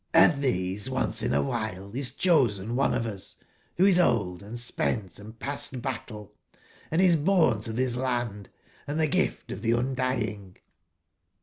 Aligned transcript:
Of 0.15 0.31
tbese 0.39 0.89
once 0.89 1.21
in 1.21 1.31
a 1.31 1.43
wbile 1.43 1.95
is 1.95 2.09
cbosen 2.09 2.71
one 2.73 2.95
of 2.95 3.05
us, 3.05 3.35
wbo 3.77 3.87
is 3.87 3.99
old 3.99 4.41
and 4.41 4.57
spent 4.57 5.19
and 5.19 5.37
past 5.37 5.79
battle, 5.79 6.33
and 6.89 6.99
is 6.99 7.15
borne 7.15 7.61
to 7.61 7.71
tbis 7.73 7.95
landand 7.97 8.47
tbe 8.87 9.11
giftof 9.11 9.45
tbeOndying. 9.59 10.55